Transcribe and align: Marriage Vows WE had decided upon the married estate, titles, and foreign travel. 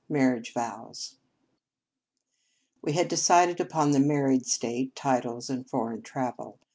Marriage 0.09 0.51
Vows 0.51 1.17
WE 2.81 2.93
had 2.93 3.07
decided 3.07 3.59
upon 3.59 3.91
the 3.91 3.99
married 3.99 4.41
estate, 4.41 4.95
titles, 4.95 5.47
and 5.47 5.69
foreign 5.69 6.01
travel. 6.01 6.57